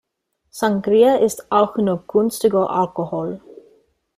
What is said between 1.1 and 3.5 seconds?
ist auch nur günstiger Alkohol.